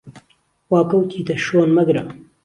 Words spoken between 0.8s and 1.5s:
کهوتیته